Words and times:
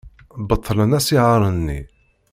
Beṭlen 0.47 0.95
asihaṛ-nni. 0.99 1.79